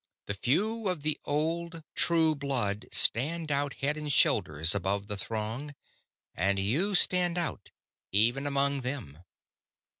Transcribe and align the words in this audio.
The 0.25 0.33
few 0.33 0.87
of 0.89 1.03
the 1.03 1.19
old, 1.25 1.83
true 1.93 2.33
blood 2.33 2.87
stand 2.91 3.51
out 3.51 3.75
head 3.85 3.97
and 3.97 4.11
shoulders 4.11 4.73
above 4.73 5.05
the 5.05 5.15
throng, 5.15 5.75
and 6.33 6.57
you 6.57 6.95
stand 6.95 7.37
out, 7.37 7.69
even 8.11 8.47
among 8.47 8.81
them. 8.81 9.19